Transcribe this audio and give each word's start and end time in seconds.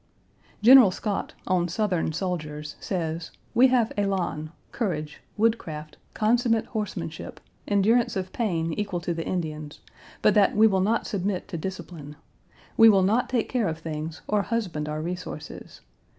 General 0.63 0.89
Scott, 0.89 1.35
on 1.45 1.67
Southern 1.67 2.11
soldiers, 2.11 2.75
says, 2.79 3.29
we 3.53 3.67
have 3.67 3.91
élan, 3.95 4.49
courage, 4.71 5.21
woodcraft, 5.37 5.97
consummate 6.15 6.65
horsemanship, 6.65 7.39
endurance 7.67 8.15
of 8.15 8.33
pain 8.33 8.73
equal 8.73 8.99
to 8.99 9.13
the 9.13 9.23
Indians, 9.27 9.79
but 10.23 10.33
that 10.33 10.55
we 10.55 10.65
will 10.65 10.79
not 10.81 11.05
submit 11.05 11.47
to 11.49 11.55
discipline. 11.55 12.15
We 12.77 12.89
will 12.89 13.03
not 13.03 13.29
take 13.29 13.47
care 13.47 13.67
of 13.67 13.77
things, 13.77 14.23
or 14.27 14.41
husband 14.41 14.89
our 14.89 15.03
resources. 15.03 15.81